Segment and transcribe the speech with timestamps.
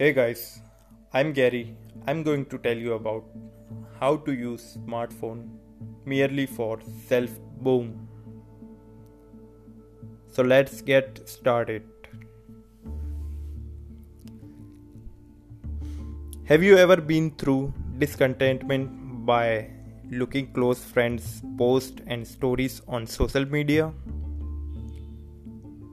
[0.00, 0.62] Hey guys,
[1.12, 1.76] I'm Gary.
[2.06, 3.24] I'm going to tell you about
[3.98, 5.40] how to use smartphone
[6.04, 6.78] merely for
[7.08, 7.30] self
[7.60, 8.06] boom.
[10.28, 11.82] So let's get started.
[16.44, 19.68] Have you ever been through discontentment by
[20.12, 23.92] looking close friends posts and stories on social media?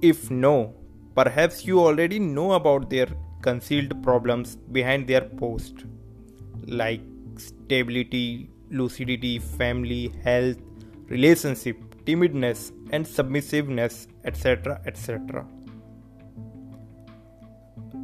[0.04, 0.76] If no,
[1.16, 3.08] perhaps you already know about their
[3.48, 5.86] concealed problems behind their post
[6.68, 7.02] like
[7.38, 10.58] stability, lucidity, family, health,
[11.10, 14.82] relationship, timidness, and submissiveness, etc.
[14.86, 15.46] etc.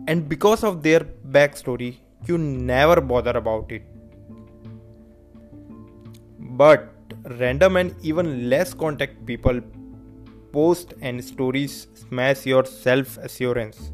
[0.08, 1.02] And because of their
[1.38, 1.98] backstory,
[2.28, 3.84] you never bother about it.
[6.62, 6.90] But
[7.40, 9.62] random and even less contact people
[10.52, 13.92] post and stories smash your self assurance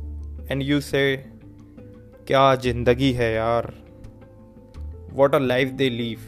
[0.49, 1.25] and you say
[2.26, 3.72] क्या जिंदगी है यार
[5.20, 6.20] what a life they live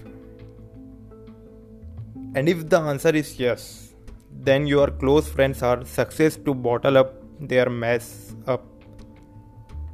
[2.36, 3.62] and if the answer is yes
[4.48, 7.14] then your close friends are success to bottle up
[7.52, 8.66] their mess up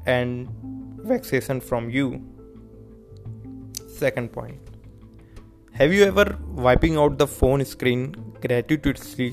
[0.07, 0.49] and
[1.13, 2.09] vexation from you
[4.01, 4.59] second point
[5.73, 6.27] have you ever
[6.69, 8.05] wiping out the phone screen
[8.41, 9.31] gratuitously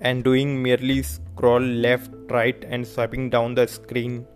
[0.00, 4.26] and doing merely scroll left right and swiping down the screen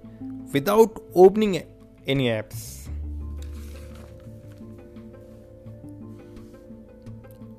[0.54, 1.64] without opening
[2.08, 2.88] any apps.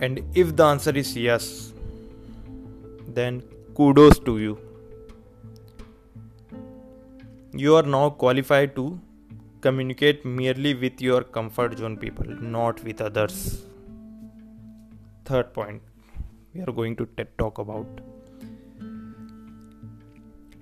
[0.01, 1.73] And if the answer is yes,
[3.07, 3.43] then
[3.77, 4.59] kudos to you.
[7.55, 9.01] You are now qualified to
[9.61, 13.65] communicate merely with your comfort zone people, not with others.
[15.25, 15.83] Third point
[16.53, 17.07] we are going to
[17.39, 17.87] talk about.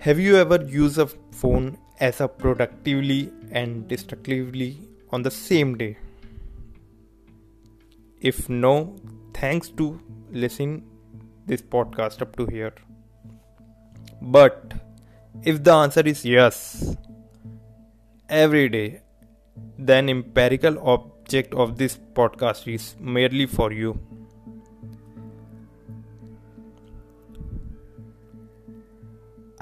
[0.05, 4.79] Have you ever used a phone as a productively and destructively
[5.11, 5.99] on the same day?
[8.19, 8.97] If no,
[9.35, 10.01] thanks to
[10.31, 10.87] listening
[11.45, 12.73] this podcast up to here.
[14.23, 14.73] But
[15.43, 16.97] if the answer is yes,
[18.31, 19.03] every day,
[19.79, 24.01] then empirical object of this podcast is merely for you.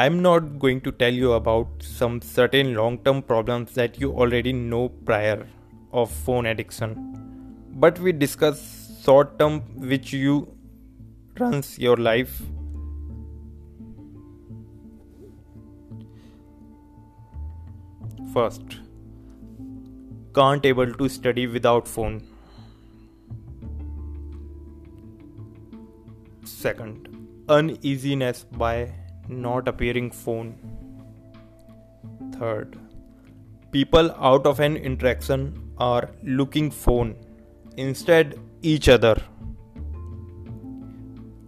[0.01, 4.53] I'm not going to tell you about some certain long term problems that you already
[4.53, 5.49] know prior
[5.93, 6.95] of phone addiction,
[7.85, 9.59] but we discuss short term
[9.95, 10.55] which you
[11.41, 12.41] runs your life.
[18.33, 18.79] First,
[20.33, 22.23] can't able to study without phone.
[26.45, 28.93] Second, uneasiness by
[29.29, 30.55] not appearing phone.
[32.39, 32.79] Third,
[33.73, 37.17] people out of an interaction are looking phone
[37.77, 39.21] instead each other.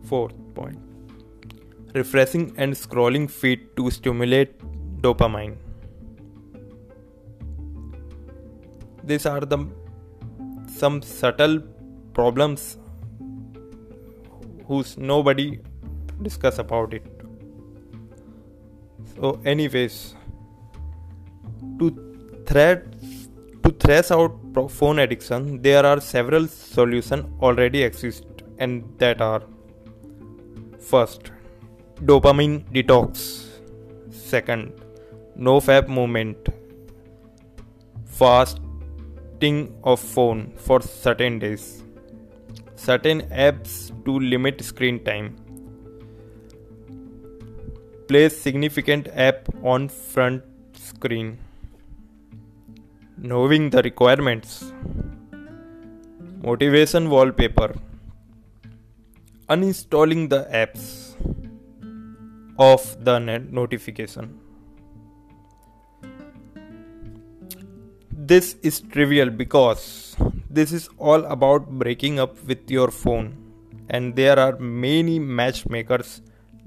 [0.05, 0.79] Fourth point,
[1.95, 4.59] refreshing and scrolling feed to stimulate
[5.01, 5.57] dopamine.
[9.05, 9.67] These are the
[10.69, 11.61] some subtle
[12.12, 12.79] problems
[14.67, 15.59] whose nobody
[16.23, 17.19] discuss about it
[19.20, 20.14] so anyways
[21.78, 21.91] to
[22.47, 22.84] thread
[23.62, 24.36] to thresh out
[24.78, 28.25] phone addiction there are several solutions already exist
[28.58, 29.42] and that are
[30.78, 31.31] first
[32.08, 33.47] dopamine detox.
[34.10, 34.72] Second
[35.37, 36.48] no fap movement.
[38.06, 41.82] Fasting of phone for certain days.
[42.76, 45.37] Certain apps to limit screen time
[48.10, 50.43] place significant app on front
[50.75, 51.38] screen
[53.22, 54.72] knowing the requirements.
[56.43, 57.75] Motivation wallpaper.
[59.49, 61.14] Uninstalling the apps
[62.58, 64.38] of the notification.
[68.12, 70.17] This is trivial because
[70.49, 73.37] this is all about breaking up with your phone
[73.88, 76.23] and there are many matchmakers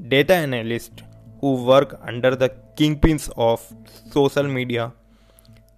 [0.09, 1.03] data analysts
[1.43, 2.47] who work under the
[2.79, 3.63] kingpins of
[4.11, 4.83] social media.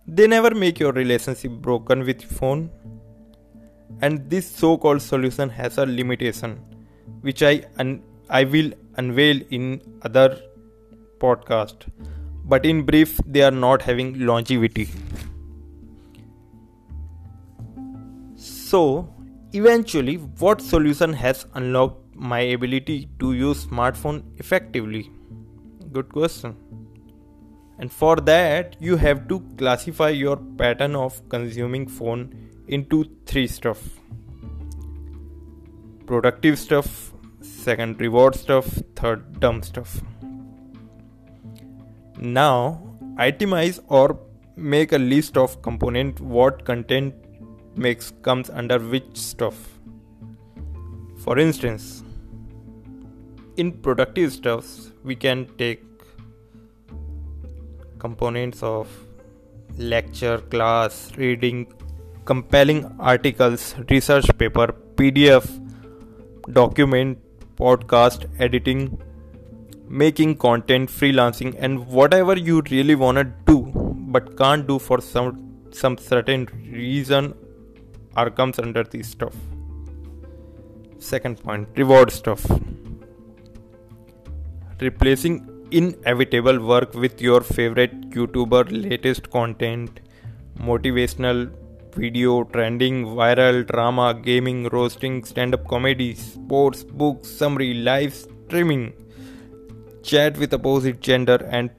[0.07, 2.69] They never make your relationship broken with phone.
[4.01, 6.53] And this so-called solution has a limitation
[7.21, 7.53] which i
[7.85, 7.95] un-
[8.41, 8.69] i will
[9.03, 9.65] unveil in
[10.09, 10.27] other
[11.25, 11.89] podcast.
[12.53, 14.87] But in brief they are not having longevity.
[18.35, 18.85] So
[19.63, 25.05] eventually what solution has unlocked my ability to use smartphone effectively
[25.95, 26.55] good question.
[27.79, 32.23] And for that you have to classify your pattern of consuming phone
[32.67, 33.81] into three stuff.
[36.05, 37.11] Productive stuff
[37.41, 38.67] second reward stuff
[39.01, 40.01] third dumb stuff.
[42.17, 42.59] Now
[43.27, 44.19] itemize or
[44.55, 47.13] make a list of component what content
[47.75, 49.61] makes comes under which stuff.
[51.25, 52.04] For instance
[53.57, 55.83] in productive stuffs we can take
[57.99, 58.87] components of
[59.77, 61.65] lecture class reading
[62.25, 65.47] compelling articles research paper pdf
[66.59, 67.17] document
[67.55, 68.85] podcast editing
[69.87, 73.59] making content freelancing and whatever you really want to do
[74.15, 77.33] but can't do for some some certain reason
[78.17, 79.35] or comes under this stuff.
[80.99, 82.45] Second point reward stuff
[84.79, 85.35] replacing
[85.71, 89.99] inevitable work with your favorite youtuber latest content
[90.59, 91.49] motivational
[91.95, 98.93] video trending viral drama gaming roasting stand-up comedy sports books summary live streaming
[100.03, 101.69] chat with opposite gender and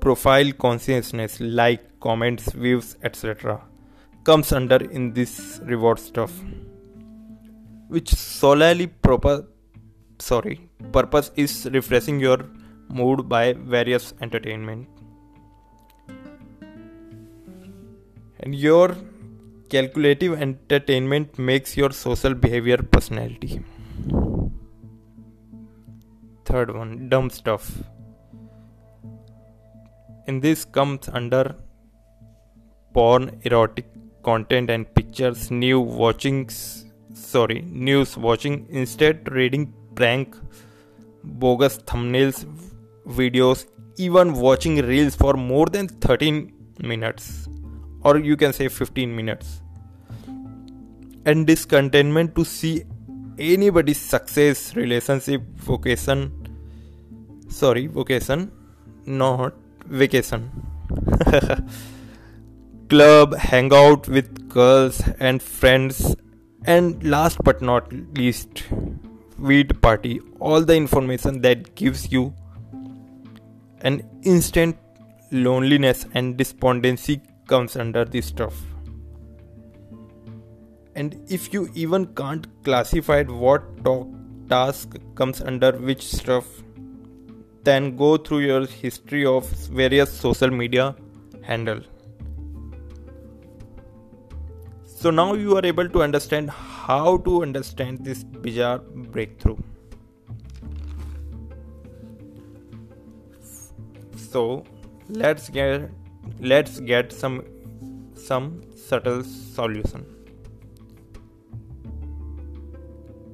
[0.00, 3.60] profile consciousness like comments views etc
[4.24, 6.32] comes under in this reward stuff.
[7.88, 9.46] Which solely proper
[10.22, 10.56] sorry.
[10.92, 12.38] Purpose is refreshing your
[12.88, 14.88] mood by various entertainment.
[18.40, 18.96] And your
[19.68, 23.64] calculative entertainment makes your social behavior personality.
[26.44, 27.70] Third one dumb stuff.
[30.26, 31.56] In this comes under
[32.94, 33.86] porn erotic
[34.22, 36.84] content and pictures new watchings
[37.14, 40.36] sorry news watching instead reading prank
[41.44, 42.44] bogus thumbnails
[43.20, 43.66] videos
[43.96, 47.48] even watching reels for more than 13 minutes
[48.02, 49.60] or you can say 15 minutes.
[51.24, 52.84] And discontentment to see
[53.38, 56.32] anybody's success relationship vocation
[57.48, 58.50] sorry vocation
[59.06, 59.54] not
[59.86, 60.50] vacation.
[62.88, 66.14] Club, hang out with girls and friends,
[66.64, 68.64] and last but not least,
[69.42, 70.20] weed party.
[70.38, 72.32] All the information that gives you
[73.80, 74.76] an instant
[75.32, 78.54] loneliness and despondency comes under this stuff.
[80.94, 84.08] And if you even can't classify what talk
[84.48, 86.46] task comes under which stuff,
[87.64, 89.48] then go through your history of
[89.80, 90.94] various social media
[91.42, 91.80] handle
[95.02, 98.78] so now you are able to understand how to understand this bizarre
[99.14, 99.56] breakthrough.
[104.14, 104.64] So
[105.08, 105.90] let's get
[106.38, 107.42] let's get some
[108.14, 108.46] some
[108.76, 110.06] subtle solution.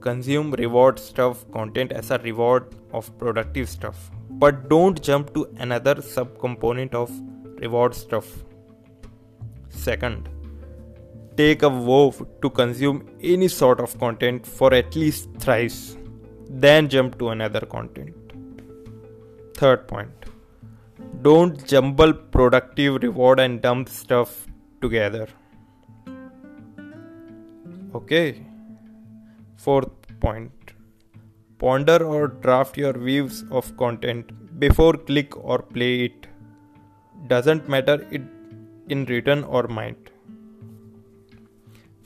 [0.00, 4.10] Consume reward stuff content as a reward of productive stuff,
[4.46, 7.12] but don't jump to another subcomponent of
[7.60, 8.26] reward stuff.
[9.68, 10.30] Second,
[11.40, 12.04] take a vow
[12.42, 12.98] to consume
[13.34, 15.96] any sort of content for at least thrice,
[16.50, 18.14] then jump to another content.
[19.56, 20.18] Third point
[21.22, 24.46] don't jumble productive reward and dump stuff
[24.80, 25.26] together.
[27.94, 28.46] Okay.
[29.56, 29.90] Fourth
[30.20, 30.52] point
[31.58, 34.30] ponder or draft your views of content
[34.60, 36.28] before click or play it.
[37.26, 38.22] Doesn't matter it
[38.88, 40.10] in written or mind.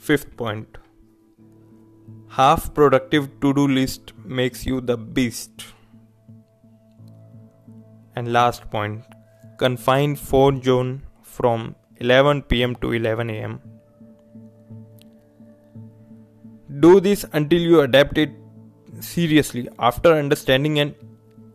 [0.05, 0.77] Fifth point
[2.37, 5.65] half productive to do list makes you the beast.
[8.15, 9.03] And last point
[9.57, 13.61] confine phone zone from 11 pm to 11 am.
[16.81, 18.31] Do this until you adapt it
[18.99, 19.69] seriously.
[19.79, 20.95] After understanding and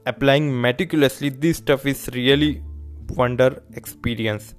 [0.07, 2.63] applying meticulously, this stuff is really
[3.11, 4.55] wonder experience,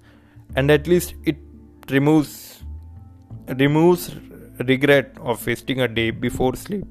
[0.56, 1.38] and at least it
[1.90, 2.49] removes
[3.58, 4.16] removes
[4.60, 6.86] regret of wasting a day before sleep.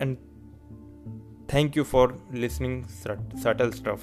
[0.00, 0.18] And
[1.48, 4.00] thank you for listening subtle stuff.